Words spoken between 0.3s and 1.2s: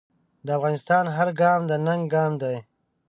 د افغان